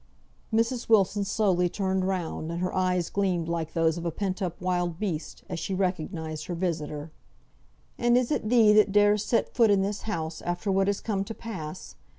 Mrs. 0.51 0.89
Wilson 0.89 1.23
slowly 1.25 1.69
turned 1.69 2.05
round, 2.07 2.51
and 2.51 2.59
her 2.59 2.73
eyes 2.75 3.07
gleamed 3.11 3.47
like 3.47 3.73
those 3.73 3.99
of 3.99 4.03
a 4.03 4.09
pent 4.09 4.41
up 4.41 4.59
wild 4.59 4.97
beast, 4.97 5.43
as 5.47 5.59
she 5.59 5.75
recognised 5.75 6.47
her 6.47 6.55
visitor. 6.55 7.11
"And 7.99 8.17
is 8.17 8.31
it 8.31 8.49
thee 8.49 8.73
that 8.73 8.91
dares 8.91 9.23
set 9.23 9.53
foot 9.53 9.69
in 9.69 9.83
this 9.83 10.01
house, 10.09 10.41
after 10.41 10.71
what 10.71 10.87
has 10.87 11.01
come 11.01 11.23
to 11.25 11.35
pass? 11.35 11.97